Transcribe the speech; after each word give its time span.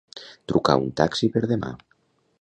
Trucar 0.51 0.77
un 0.85 0.89
taxi 1.01 1.29
per 1.37 1.45
demà. 1.55 1.71